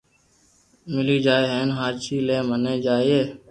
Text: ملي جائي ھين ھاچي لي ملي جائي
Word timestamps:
ملي 0.93 1.17
جائي 1.25 1.45
ھين 1.51 1.69
ھاچي 1.79 2.17
لي 2.27 2.37
ملي 2.49 2.73
جائي 2.85 3.19